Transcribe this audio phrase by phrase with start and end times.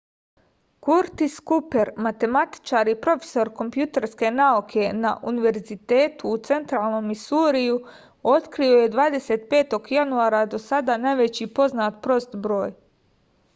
[0.85, 7.75] kurtis kuper matematičar i profesor kompjuterske nauke na univerzitetu u centralnom misuriju
[8.33, 9.81] otkrio je 25.
[9.97, 12.73] januara do sada najveći poznat prost broj